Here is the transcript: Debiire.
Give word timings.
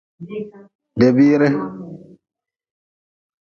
Debiire. 1.01 1.47